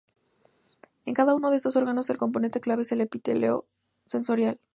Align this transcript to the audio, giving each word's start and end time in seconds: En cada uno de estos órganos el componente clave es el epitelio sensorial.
En 1.05 1.13
cada 1.13 1.35
uno 1.35 1.51
de 1.51 1.57
estos 1.57 1.75
órganos 1.75 2.09
el 2.09 2.17
componente 2.17 2.59
clave 2.59 2.81
es 2.81 2.91
el 2.91 3.01
epitelio 3.01 3.67
sensorial. 4.07 4.59